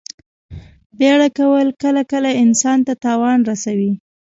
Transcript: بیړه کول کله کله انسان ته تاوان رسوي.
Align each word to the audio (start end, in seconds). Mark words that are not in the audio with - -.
بیړه 0.97 1.29
کول 1.37 1.67
کله 1.83 2.01
کله 2.11 2.29
انسان 2.43 2.79
ته 2.87 2.93
تاوان 3.05 3.39
رسوي. 3.49 3.91